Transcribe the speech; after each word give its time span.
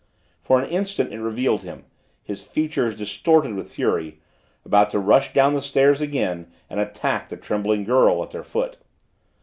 For 0.41 0.59
an 0.59 0.67
instant 0.67 1.13
it 1.13 1.21
revealed 1.21 1.61
him 1.61 1.85
his 2.23 2.41
features 2.41 2.95
distorted 2.95 3.53
with 3.53 3.69
fury 3.71 4.19
about 4.65 4.89
to 4.89 4.99
rush 4.99 5.31
down 5.31 5.53
the 5.53 5.61
stairs 5.61 6.01
again 6.01 6.47
and 6.71 6.79
attack 6.79 7.29
the 7.29 7.37
trembling 7.37 7.83
girl 7.83 8.23
at 8.23 8.31
their 8.31 8.43
foot. 8.43 8.79